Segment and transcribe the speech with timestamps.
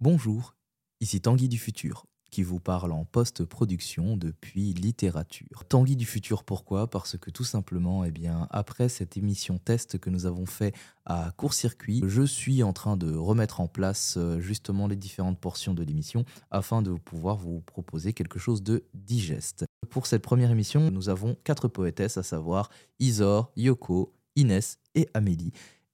[0.00, 0.54] Bonjour,
[1.00, 5.64] ici Tanguy du futur qui vous parle en post-production depuis littérature.
[5.68, 6.88] Tanguy du futur, pourquoi?
[6.88, 10.72] Parce que tout simplement, eh bien, après cette émission test que nous avons fait
[11.04, 15.74] à court-circuit, je suis en train de remettre en place euh, justement les différentes portions
[15.74, 19.64] de l'émission afin de pouvoir vous proposer quelque chose de digeste.
[19.90, 25.50] Pour cette première émission, nous avons quatre poétesses, à savoir Isor, Yoko, Inès et Amélie.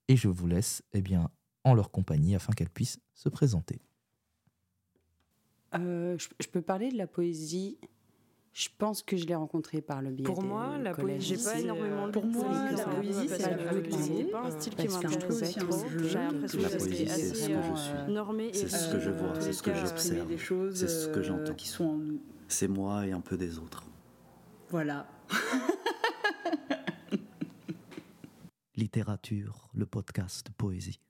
[0.09, 1.31] Et je vous laisse eh bien,
[1.65, 3.81] en leur compagnie afin qu'elles puissent se présenter.
[5.79, 7.79] Euh, je, peux parler de la poésie.
[8.53, 11.59] Je pense que je l'ai rencontrée par le biais Pour moi, la poésie, j'ai pas
[11.59, 15.85] énormément Pour moi, la poésie, c'est pas un style qui m'intéresse trop.
[15.99, 18.53] J'ai l'impression que c'est assez euh, normé.
[18.53, 21.55] C'est ce que je vois, c'est ce que j'observe, c'est ce que j'entends.
[21.55, 22.21] Qui sont en nous.
[22.47, 23.85] C'est moi et un peu des autres.
[24.69, 25.09] Voilà.
[28.77, 31.01] Littérature, le podcast poésie.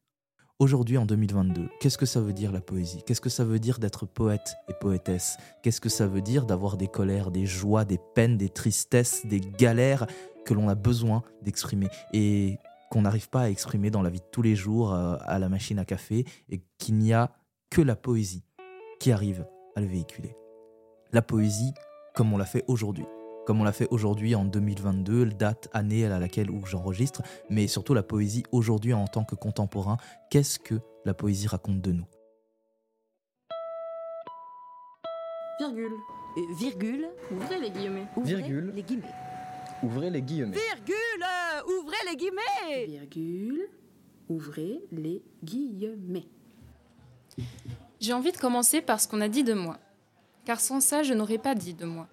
[0.65, 3.03] Aujourd'hui, en 2022, qu'est-ce que ça veut dire la poésie?
[3.05, 5.37] Qu'est-ce que ça veut dire d'être poète et poétesse?
[5.63, 9.41] Qu'est-ce que ça veut dire d'avoir des colères, des joies, des peines, des tristesses, des
[9.41, 10.07] galères
[10.47, 12.57] que l'on a besoin d'exprimer et
[12.91, 15.51] qu'on n'arrive pas à exprimer dans la vie de tous les jours euh, à la
[15.51, 17.31] machine à café et qu'il n'y a
[17.69, 18.43] que la poésie
[19.01, 20.35] qui arrive à le véhiculer?
[21.13, 21.75] La poésie
[22.15, 23.05] comme on l'a fait aujourd'hui
[23.45, 27.95] comme on l'a fait aujourd'hui en 2022, date, année à laquelle où j'enregistre, mais surtout
[27.95, 29.97] la poésie aujourd'hui en tant que contemporain.
[30.31, 32.07] Qu'est-ce que la poésie raconte de nous?
[35.59, 35.93] Virgule.
[36.37, 37.09] Euh, virgule?
[37.31, 38.07] Ouvrez les guillemets.
[38.17, 38.73] Ouvrez virgule.
[38.75, 39.15] les guillemets.
[39.83, 40.57] Ouvrez les guillemets.
[40.57, 41.25] Virgule.
[41.67, 42.87] Ouvrez les guillemets.
[42.87, 43.69] Virgule.
[44.29, 46.29] Ouvrez les guillemets.
[48.01, 49.79] J'ai envie de commencer par ce qu'on a dit de moi.
[50.45, 52.09] Car sans ça, je n'aurais pas dit de moi.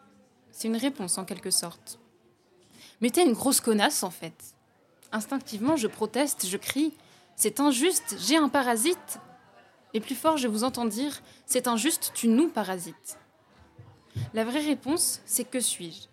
[0.62, 1.98] C'est une réponse en quelque sorte.
[3.02, 4.54] Mais t'es une grosse connasse en fait.
[5.12, 6.94] Instinctivement, je proteste, je crie
[7.36, 9.18] C'est injuste, j'ai un parasite
[9.96, 13.18] Et plus fort, je vous entends dire C'est injuste, tu nous parasites.
[14.36, 16.08] La vraie réponse, c'est que suis-je?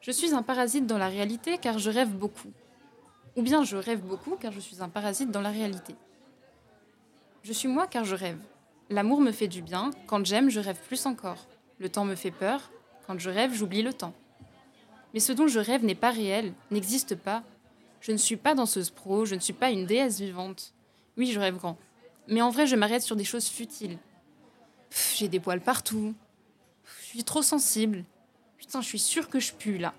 [0.00, 2.52] Je suis un parasite dans la réalité car je rêve beaucoup.
[3.36, 5.94] Ou bien je rêve beaucoup car je suis un parasite dans la réalité.
[7.42, 8.40] Je suis moi car je rêve.
[8.88, 11.46] L'amour me fait du bien, quand j'aime, je rêve plus encore.
[11.78, 12.70] Le temps me fait peur,
[13.12, 14.14] quand je rêve, j'oublie le temps.
[15.12, 17.42] Mais ce dont je rêve n'est pas réel, n'existe pas.
[18.00, 20.72] Je ne suis pas danseuse pro, je ne suis pas une déesse vivante.
[21.18, 21.76] Oui, je rêve grand.
[22.26, 23.98] Mais en vrai, je m'arrête sur des choses futiles.
[25.14, 26.14] J'ai des poils partout.
[27.02, 28.04] Je suis trop sensible.
[28.56, 29.92] Putain, je suis sûre que je pue là.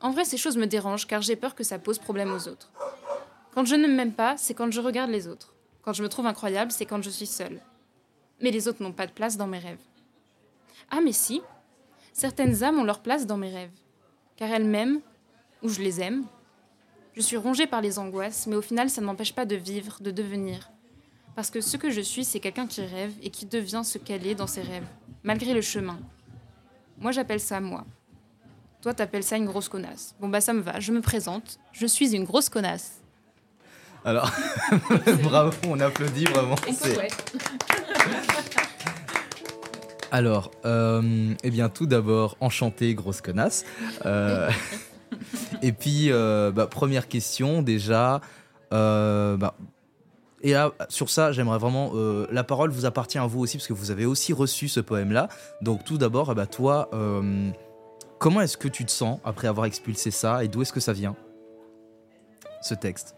[0.00, 2.70] En vrai, ces choses me dérangent car j'ai peur que ça pose problème aux autres.
[3.52, 5.54] Quand je ne m'aime pas, c'est quand je regarde les autres.
[5.82, 7.60] Quand je me trouve incroyable, c'est quand je suis seule.
[8.40, 9.82] Mais les autres n'ont pas de place dans mes rêves.
[10.88, 11.42] Ah mais si,
[12.12, 13.70] Certaines âmes ont leur place dans mes rêves,
[14.36, 15.00] car elles m'aiment,
[15.62, 16.24] ou je les aime.
[17.14, 19.98] Je suis rongée par les angoisses, mais au final, ça ne m'empêche pas de vivre,
[20.00, 20.70] de devenir.
[21.34, 24.26] Parce que ce que je suis, c'est quelqu'un qui rêve et qui devient ce qu'elle
[24.26, 24.86] est dans ses rêves,
[25.22, 25.98] malgré le chemin.
[26.98, 27.84] Moi, j'appelle ça moi.
[28.82, 30.14] Toi, t'appelles ça une grosse connasse.
[30.20, 31.58] Bon, bah, ça me va, je me présente.
[31.72, 33.00] Je suis une grosse connasse.
[34.04, 34.30] Alors,
[35.22, 36.56] bravo, on applaudit vraiment.
[40.12, 43.64] Alors, euh, eh bien, tout d'abord, enchanté, grosse connasse.
[44.04, 44.50] Euh,
[45.62, 48.20] et puis, euh, bah, première question, déjà.
[48.70, 49.54] Bah,
[50.42, 51.92] et là, sur ça, j'aimerais vraiment.
[52.30, 55.28] la parole vous appartient à vous aussi, parce que vous avez aussi reçu ce poème-là.
[55.62, 56.90] Donc, tout d'abord, eh bah, toi,
[58.18, 60.92] comment est-ce que tu te sens après avoir expulsé ça et d'où est-ce que ça
[60.92, 61.16] vient,
[62.60, 63.16] ce texte?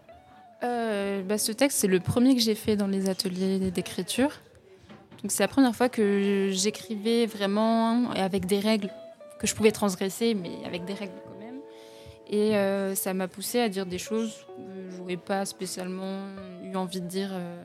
[0.61, 4.31] Ce texte, c'est le premier que j'ai fait dans les ateliers d'écriture
[5.31, 8.89] c'est la première fois que j'écrivais vraiment avec des règles
[9.39, 11.59] que je pouvais transgresser, mais avec des règles quand même.
[12.27, 16.27] Et euh, ça m'a poussé à dire des choses que je n'aurais pas spécialement
[16.63, 17.63] eu envie de dire euh,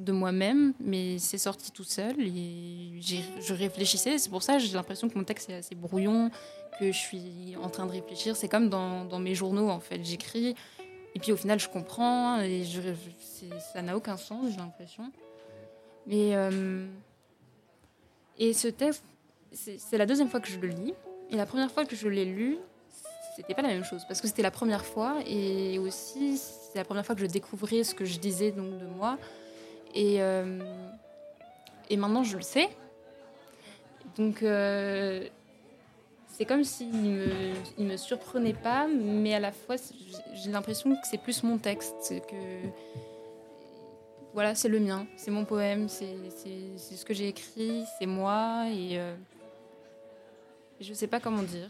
[0.00, 4.18] de moi-même, mais c'est sorti tout seul et je réfléchissais.
[4.18, 6.30] C'est pour ça que j'ai l'impression que mon texte est assez brouillon,
[6.78, 8.36] que je suis en train de réfléchir.
[8.36, 10.02] C'est comme dans, mes journaux en fait.
[10.02, 10.54] J'écris
[11.14, 12.64] et puis au final, je comprends et
[13.72, 15.12] ça n'a aucun sens, j'ai l'impression.
[16.06, 16.86] Mais euh,
[18.38, 19.04] et ce texte,
[19.52, 20.94] c'est la deuxième fois que je le lis.
[21.30, 22.58] Et la première fois que je l'ai lu,
[23.36, 26.84] c'était pas la même chose parce que c'était la première fois et aussi c'est la
[26.84, 29.18] première fois que je découvrais ce que je disais donc de moi.
[29.94, 30.58] Et euh,
[31.88, 32.68] et maintenant je le sais.
[34.16, 35.28] Donc euh,
[36.40, 37.26] c'est comme s'il me,
[37.76, 39.76] il me surprenait pas, mais à la fois,
[40.32, 42.68] j'ai l'impression que c'est plus mon texte, que
[44.34, 46.16] voilà, c'est le mien, c'est mon poème, c'est
[46.78, 49.14] ce que j'ai écrit, c'est moi, et, euh,
[50.80, 51.68] je sais pas comment dire.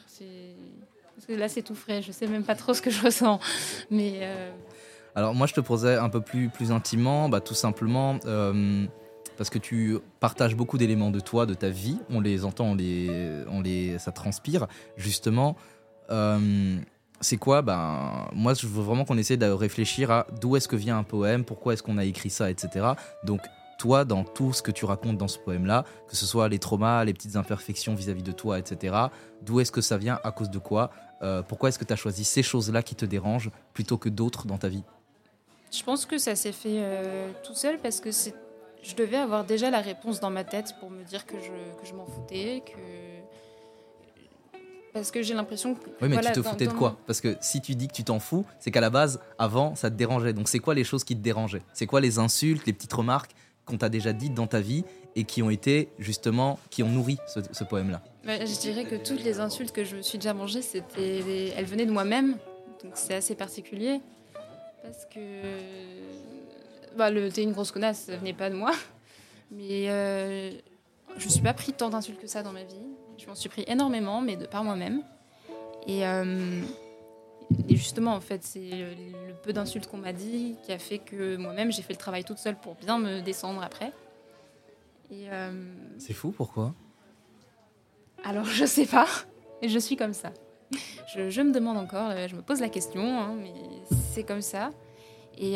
[1.15, 3.41] Parce que là, c'est tout frais, je sais même pas trop ce que je ressens,
[3.91, 4.21] mais.
[4.23, 4.51] Euh,
[5.15, 8.87] Alors moi je te posais un peu plus, plus intimement, bah, tout simplement euh,
[9.37, 12.75] parce que tu partages beaucoup d'éléments de toi, de ta vie, on les entend, on
[12.75, 14.67] les, on les, ça transpire.
[14.97, 15.57] Justement,
[16.11, 16.77] euh,
[17.21, 20.77] c'est quoi ben, Moi je veux vraiment qu'on essaie de réfléchir à d'où est-ce que
[20.77, 22.93] vient un poème, pourquoi est-ce qu'on a écrit ça, etc.
[23.25, 23.41] Donc
[23.81, 27.03] toi, dans tout ce que tu racontes dans ce poème-là, que ce soit les traumas,
[27.05, 28.95] les petites imperfections vis-à-vis de toi, etc.,
[29.41, 30.91] d'où est-ce que ça vient, à cause de quoi
[31.23, 34.47] euh, Pourquoi est-ce que tu as choisi ces choses-là qui te dérangent plutôt que d'autres
[34.47, 34.85] dans ta vie?
[35.73, 39.71] Je pense que ça s'est fait euh, tout seul parce que je devais avoir déjà
[39.71, 43.20] la réponse dans ma tête pour me dire que je, que je m'en foutais, que
[44.93, 45.89] parce que j'ai l'impression que.
[46.03, 48.19] Oui, mais tu te foutais de quoi Parce que si tu dis que tu t'en
[48.19, 50.33] fous, c'est qu'à la base, avant, ça te dérangeait.
[50.33, 53.33] Donc, c'est quoi les choses qui te dérangeaient C'est quoi les insultes, les petites remarques
[53.67, 54.85] qu'on t'a déjà dites dans ta vie
[55.15, 59.39] et qui ont été justement, qui ont nourri ce, poème-là Je dirais que toutes les
[59.39, 62.37] insultes que je me suis déjà mangées, c'était, elles venaient de moi-même.
[62.83, 64.01] Donc, c'est assez particulier.
[64.83, 65.21] Parce que.
[66.97, 68.73] Bah, le t'es une grosse connasse, ça venait pas de moi.
[69.53, 70.51] Mais euh,
[71.17, 72.81] je me suis pas pris tant d'insultes que ça dans ma vie.
[73.21, 75.03] Je m'en suis pris énormément, mais de par moi-même.
[75.87, 76.63] Et, euh,
[77.69, 81.71] justement, en fait, c'est le, peu d'insultes qu'on m'a dit qui a fait que moi-même,
[81.71, 83.93] j'ai fait le travail toute seule pour bien me descendre après.
[85.13, 86.75] Euh, c'est fou, pourquoi?
[88.25, 89.09] Alors, je sais pas.
[89.63, 90.33] Je suis comme ça.
[91.15, 93.53] Je, me demande encore, euh, je me pose la question, hein, mais
[94.13, 94.71] c'est comme ça.
[95.37, 95.55] Et,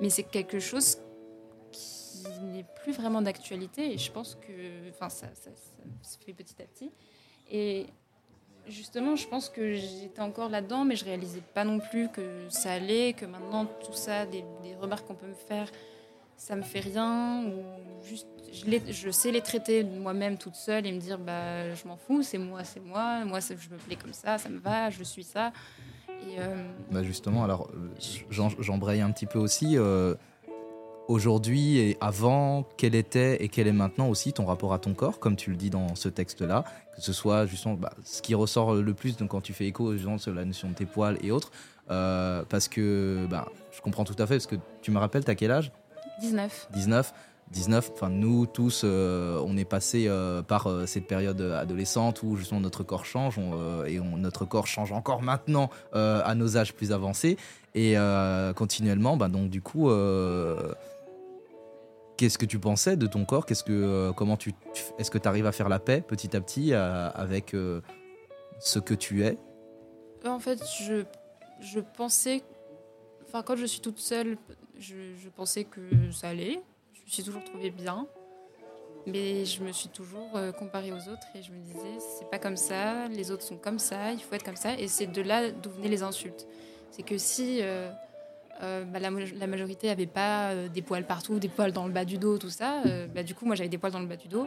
[0.00, 0.96] mais c'est quelque chose
[2.42, 3.92] n'est plus vraiment d'actualité.
[3.92, 5.50] Et je pense que, enfin, ça, ça,
[6.02, 6.90] se fait petit à petit.
[7.50, 7.86] Et
[8.66, 12.72] justement, je pense que j'étais encore là-dedans, mais je réalisais pas non plus que ça
[12.72, 14.44] allait, que maintenant tout ça, des,
[14.80, 15.70] remarques qu'on peut me faire,
[16.36, 20.92] ça me fait rien, ou juste je, je sais les traiter moi-même toute seule et
[20.92, 24.12] me dire bah je m'en fous, c'est moi, c'est moi, moi je me plais comme
[24.12, 25.52] ça, ça me va, je suis ça.
[26.28, 27.70] Et euh, bah justement, alors
[28.30, 29.76] j'embraye un petit peu aussi.
[29.76, 30.14] Euh,
[31.12, 35.20] aujourd'hui et avant, quel était et quel est maintenant aussi ton rapport à ton corps,
[35.20, 36.64] comme tu le dis dans ce texte-là,
[36.96, 39.92] que ce soit justement bah, ce qui ressort le plus donc, quand tu fais écho
[39.92, 41.52] justement, sur la notion de tes poils et autres,
[41.90, 45.34] euh, parce que bah, je comprends tout à fait, parce que tu me rappelles, t'as
[45.34, 45.72] quel âge?
[46.20, 46.68] 19.
[46.72, 47.12] 19
[47.50, 52.60] 19, enfin nous tous, euh, on est passé euh, par cette période adolescente où justement
[52.60, 53.38] notre corps change
[53.86, 57.36] et notre corps change encore maintenant à nos âges plus avancés.
[57.74, 57.96] Et
[58.56, 59.90] continuellement, bah, donc du coup
[62.22, 63.46] Qu'est-ce que tu pensais de ton corps?
[63.46, 64.54] Qu'est-ce que, euh, comment tu,
[64.96, 67.80] est-ce que tu arrives à faire la paix petit à petit euh, avec euh,
[68.60, 69.36] ce que tu es?
[70.24, 71.02] En fait, je,
[71.58, 72.44] je pensais,
[73.24, 74.38] enfin quand je suis toute seule,
[74.78, 74.94] je,
[75.34, 75.80] pensais que
[76.12, 76.62] ça allait.
[76.94, 78.06] Je me suis toujours trouvée bien,
[79.04, 80.30] mais je me suis toujours
[80.60, 83.80] comparée aux autres et je me disais c'est pas comme ça, les autres sont comme
[83.80, 84.78] ça, il faut être comme ça.
[84.78, 86.46] Et c'est de là d'où venaient les insultes.
[86.92, 87.90] C'est que si euh,
[88.62, 92.18] bah, la, majorité n'avait pas euh, des poils partout, des poils dans le bas du
[92.18, 92.82] dos, tout ça.
[92.86, 94.46] Euh, bah, du coup, moi, j'avais des poils dans le bas du dos.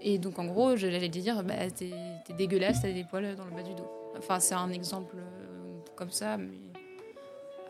[0.00, 1.92] Et donc, en gros, j'allais dire, bah, t'es,
[2.36, 3.88] dégueulasse, t'as des poils dans le bas du dos.
[4.18, 5.16] Enfin, c'est un exemple
[5.94, 6.36] comme ça.
[6.38, 6.48] Mais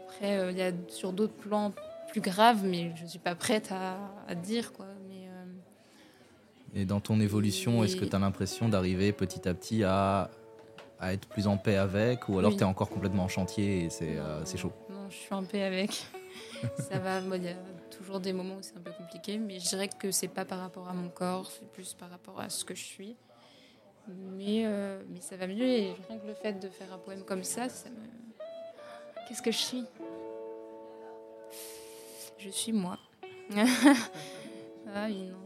[0.06, 1.72] après, il y a sur d'autres plans
[2.08, 4.72] plus graves, mais je ne suis pas prête à, dire.
[4.72, 4.86] Quoi.
[5.08, 10.30] Mais, Et dans ton évolution, est-ce que tu as l'impression d'arriver petit à petit à,
[11.00, 13.90] à être plus en paix avec Ou alors tu es encore complètement en chantier et
[13.90, 14.72] c'est, c'est chaud
[15.10, 16.06] je suis en paix avec.
[16.78, 17.56] ça va, il y a
[17.90, 20.60] toujours des moments où c'est un peu compliqué, mais je dirais que c'est pas par
[20.60, 23.16] rapport à mon corps, c'est plus par rapport à ce que je suis.
[24.08, 27.22] Mais, euh, mais ça va mieux et rien que le fait de faire un poème
[27.24, 27.96] comme ça, ça me.
[29.28, 29.84] Qu'est-ce que je suis?
[32.38, 32.98] Je suis moi.
[33.56, 35.38] ah oui, non.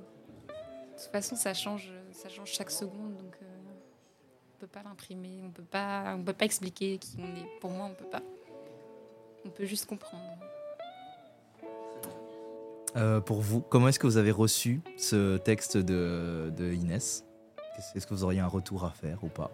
[0.46, 3.43] De toute façon, ça change, ça change chaque seconde, donc euh,
[4.64, 7.60] peut pas l'imprimer, on peut pas, on peut pas expliquer qui on est.
[7.60, 8.22] Pour moi, on peut pas.
[9.44, 10.22] On peut juste comprendre.
[12.96, 17.26] Euh, pour vous, comment est-ce que vous avez reçu ce texte de, Inès?
[17.94, 19.50] Est-ce que vous auriez un retour à faire ou pas?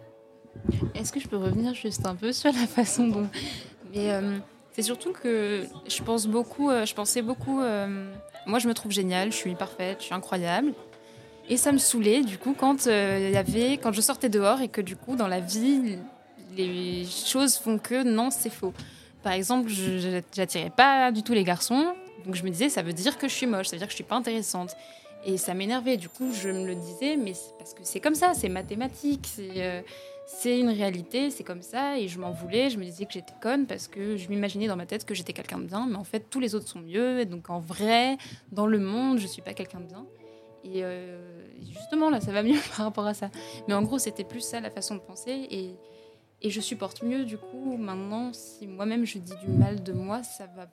[0.95, 3.29] Est-ce que je peux revenir juste un peu sur la façon dont...
[3.93, 4.38] Mais euh,
[4.73, 7.61] c'est surtout que je pense beaucoup, euh, je pensais beaucoup...
[8.47, 10.73] moi, je me trouve géniale, je suis parfaite, je suis incroyable.
[11.50, 14.80] Et ça me saoulait, du coup, quand, y avait, quand je sortais dehors et que,
[14.80, 15.99] du coup, dans la vie,
[16.57, 18.73] les choses font que non, c'est faux.
[19.23, 21.92] Par exemple, je n'attirais pas du tout les garçons.
[22.25, 23.92] Donc je me disais, ça veut dire que je suis moche, ça veut dire que
[23.92, 24.76] je suis pas intéressante.
[25.25, 25.97] Et ça m'énervait.
[25.97, 29.50] Du coup, je me le disais, mais parce que c'est comme ça, c'est mathématique, c'est
[29.57, 29.83] euh,
[30.26, 31.99] c'est une réalité, c'est comme ça.
[31.99, 34.76] Et je m'en voulais, je me disais que j'étais conne parce que je m'imaginais dans
[34.76, 37.25] ma tête que j'étais quelqu'un de bien, mais en fait, tous les autres sont mieux.
[37.26, 38.16] Donc en vrai,
[38.52, 40.07] dans le monde, je suis pas quelqu'un de bien.
[40.66, 41.39] Euh,
[41.80, 43.30] justement, là, ça va mieux par rapport à ça.
[43.66, 45.46] Mais en gros, c'était plus ça la façon de penser.
[45.50, 45.75] Et
[46.42, 50.22] Et je supporte mieux, du coup, maintenant, si moi-même je dis du mal de moi,
[50.22, 50.68] ça va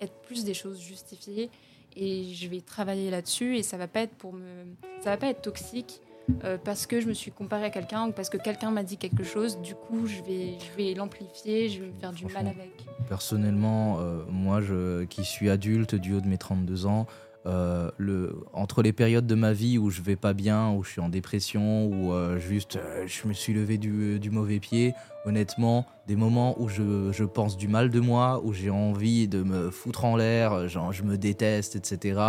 [0.00, 1.50] être plus des choses justifiées
[1.96, 4.64] et je vais travailler là-dessus et ça va pas être pour me
[5.00, 6.00] ça va pas être toxique
[6.44, 8.98] euh, parce que je me suis comparée à quelqu'un ou parce que quelqu'un m'a dit
[8.98, 12.46] quelque chose, du coup je vais, je vais l'amplifier, je vais me faire du mal
[12.46, 12.70] avec.
[13.08, 17.06] Personnellement, euh, moi je, qui suis adulte du haut de mes 32 ans,
[17.46, 20.90] euh, le, entre les périodes de ma vie où je vais pas bien, où je
[20.90, 26.60] suis en dépression, où juste je me suis levé du, mauvais pied, honnêtement, des moments
[26.60, 30.68] où je, pense du mal de moi, où j'ai envie de me foutre en l'air,
[30.68, 32.20] genre je me déteste, etc.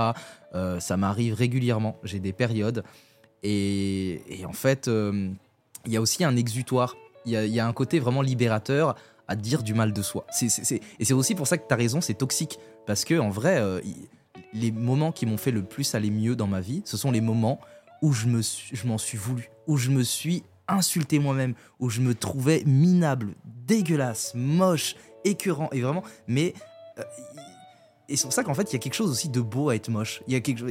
[0.54, 1.98] ça m'arrive régulièrement.
[2.04, 2.84] J'ai des périodes.
[3.44, 5.30] Et, en fait, euh,
[5.86, 6.96] il y a aussi un exutoire.
[7.26, 8.96] Il y, a, un côté vraiment libérateur
[9.28, 10.26] à dire du mal de soi.
[10.42, 12.60] et c'est aussi pour ça que tu as raison, c'est toxique.
[12.88, 13.82] Parce que en vrai, euh,
[14.54, 17.22] les moments qui m'ont fait le plus aller mieux dans ma vie, ce sont les
[17.22, 17.60] moments
[18.02, 22.14] où je m'en suis, suis voulu, où je me suis insulté moi-même, où je me
[22.14, 26.54] trouvais minable, dégueulasse, moche, écœurant, et vraiment, mais
[27.00, 27.04] euh,
[28.10, 29.76] et c'est pour ça qu'en fait, il y a quelque chose aussi de beau à
[29.76, 30.24] être moche.
[30.28, 30.66] Il y a quelque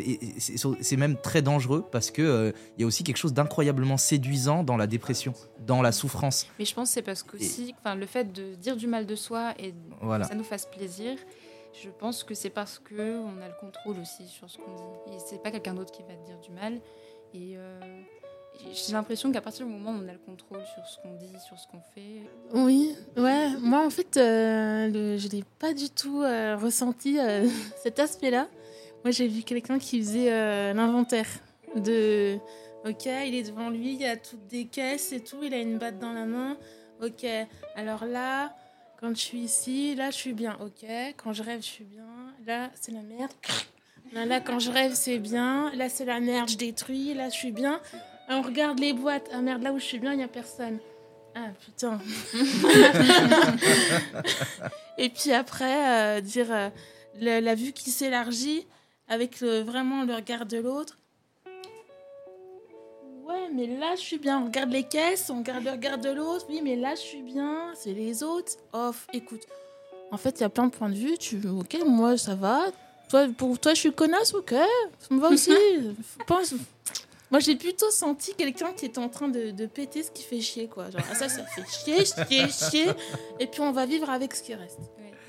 [0.80, 4.64] c'est même très dangereux parce que euh, il y a aussi quelque chose d'incroyablement séduisant
[4.64, 5.32] dans la dépression,
[5.64, 6.48] dans la souffrance.
[6.58, 9.54] Mais je pense que c'est parce que le fait de dire du mal de soi
[9.58, 11.16] et que ça nous fasse plaisir,
[11.72, 15.14] je pense que c'est parce que on a le contrôle aussi sur ce qu'on dit.
[15.14, 16.80] Et c'est pas quelqu'un d'autre qui va te dire du mal.
[17.34, 17.80] Et euh,
[18.72, 21.32] j'ai l'impression qu'à partir du moment où on a le contrôle sur ce qu'on dit,
[21.46, 22.22] sur ce qu'on fait.
[22.54, 23.50] Oui, ouais.
[23.60, 27.18] Moi, en fait, euh, je n'ai pas du tout euh, ressenti
[27.82, 28.48] cet aspect-là.
[29.04, 31.28] Moi, j'ai vu quelqu'un qui faisait l'inventaire
[31.76, 32.38] de.
[32.84, 35.58] Ok, il est devant lui, il y a toutes des caisses et tout, il a
[35.58, 36.56] une batte dans la main.
[37.02, 37.26] Ok,
[37.74, 38.54] alors là,
[39.00, 40.56] quand je suis ici, là, je suis bien.
[40.60, 40.84] Ok,
[41.16, 42.04] quand je rêve, je suis bien.
[42.46, 43.32] Là, c'est la merde.
[44.12, 45.72] Là, là, quand je rêve, c'est bien.
[45.74, 47.14] Là, c'est la merde, je détruis.
[47.14, 47.80] Là, je suis bien.
[48.28, 49.28] On regarde les boîtes.
[49.32, 50.78] Ah merde, là où je suis bien, il n'y a personne.
[51.34, 52.00] Ah putain.
[54.98, 56.70] et puis après, euh, dire euh,
[57.20, 58.66] la, vue qui s'élargit
[59.06, 60.98] avec vraiment le regard de l'autre.
[63.54, 64.40] Mais là je suis bien.
[64.40, 66.46] On regarde les caisses, on regarde le regard de l'autre.
[66.48, 67.72] Oui, mais là je suis bien.
[67.74, 68.52] C'est les autres.
[68.72, 69.42] Off, écoute.
[70.10, 71.18] En fait, il y a plein de points de vue.
[71.18, 72.66] Tu, ok, moi ça va.
[73.08, 74.54] Toi, pour toi, je suis connasse, ok.
[74.98, 75.52] Ça me va aussi.
[76.26, 76.54] Pense,
[77.30, 80.40] moi, j'ai plutôt senti quelqu'un qui était en train de, de, péter ce qui fait
[80.40, 80.90] chier, quoi.
[80.90, 82.86] Genre, ah, ça, ça fait chier, chier, chier.
[83.38, 84.78] Et puis, on va vivre avec ce qui reste.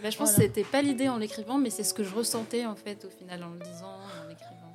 [0.01, 2.65] Bah, je pense que c'était pas l'idée en l'écrivant, mais c'est ce que je ressentais,
[2.65, 4.68] en fait, au final, en le disant, en l'écrivant.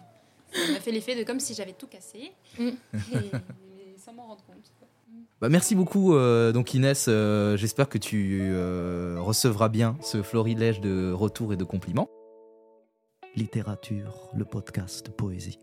[0.55, 2.33] Ça m'a fait l'effet de comme si j'avais tout cassé.
[2.59, 2.69] Mm.
[2.69, 3.31] Et,
[3.99, 4.71] sans m'en rendre compte.
[5.41, 7.07] Bah, merci beaucoup, euh, donc Inès.
[7.09, 12.09] Euh, j'espère que tu euh, recevras bien ce florilège de retours et de compliments.
[13.37, 15.59] Littérature, le podcast Poésie.